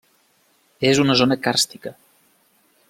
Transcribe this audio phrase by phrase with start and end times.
[0.93, 1.95] És una zona càrstica.